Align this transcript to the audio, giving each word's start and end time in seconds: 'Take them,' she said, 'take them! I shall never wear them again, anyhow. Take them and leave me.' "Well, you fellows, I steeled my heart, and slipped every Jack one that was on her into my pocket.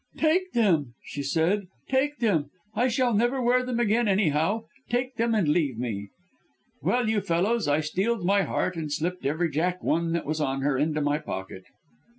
'Take 0.17 0.53
them,' 0.53 0.95
she 1.03 1.21
said, 1.21 1.67
'take 1.87 2.17
them! 2.17 2.49
I 2.73 2.87
shall 2.87 3.13
never 3.13 3.39
wear 3.39 3.63
them 3.63 3.79
again, 3.79 4.07
anyhow. 4.07 4.63
Take 4.89 5.17
them 5.17 5.35
and 5.35 5.47
leave 5.47 5.77
me.' 5.77 6.09
"Well, 6.81 7.07
you 7.07 7.21
fellows, 7.21 7.67
I 7.67 7.81
steeled 7.81 8.25
my 8.25 8.41
heart, 8.41 8.75
and 8.75 8.91
slipped 8.91 9.27
every 9.27 9.51
Jack 9.51 9.83
one 9.83 10.13
that 10.13 10.25
was 10.25 10.41
on 10.41 10.61
her 10.61 10.75
into 10.75 11.01
my 11.01 11.19
pocket. 11.19 11.65